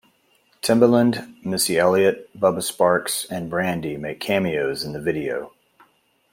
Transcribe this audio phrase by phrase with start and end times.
[0.63, 5.53] Timbaland, Missy Elliott, Bubba Sparxxx and Brandy make cameos in the video.